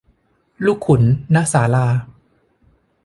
[0.65, 1.01] ลูกขุน
[1.35, 1.87] ณ ศาลา